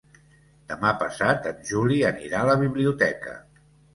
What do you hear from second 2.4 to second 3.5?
a la biblioteca.